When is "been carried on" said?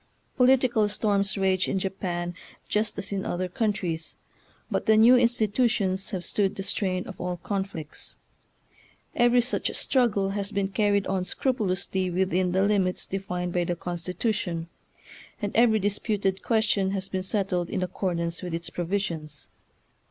10.51-11.23